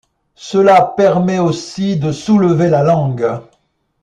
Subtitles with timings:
[0.41, 3.39] Cela permet aussi de soulever la langue.